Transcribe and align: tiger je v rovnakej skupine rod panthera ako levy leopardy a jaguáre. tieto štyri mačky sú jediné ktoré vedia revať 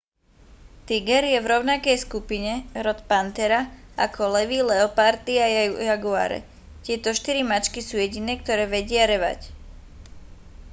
tiger 0.89 1.21
je 1.31 1.37
v 1.41 1.45
rovnakej 1.53 1.93
skupine 2.05 2.53
rod 2.85 2.99
panthera 3.09 3.61
ako 4.05 4.21
levy 4.35 4.59
leopardy 4.71 5.35
a 5.37 5.45
jaguáre. 5.91 6.39
tieto 6.85 7.09
štyri 7.19 7.41
mačky 7.51 7.79
sú 7.87 7.95
jediné 8.03 8.33
ktoré 8.41 8.63
vedia 8.77 9.03
revať 9.13 9.39